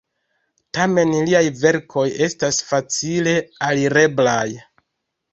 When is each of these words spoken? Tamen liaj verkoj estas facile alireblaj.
Tamen 0.75 1.09
liaj 1.25 1.41
verkoj 1.65 2.05
estas 2.27 2.57
facile 2.69 3.33
alireblaj. 3.69 4.47